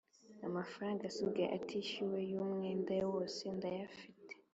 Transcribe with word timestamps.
Amafaranga 0.47 1.01
asigaye 1.11 1.49
atishyuwe 1.57 2.19
y’umwenda 2.31 2.93
wose 3.11 3.41
ndayafite 3.57 4.33